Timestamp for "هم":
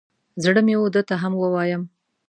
1.21-1.33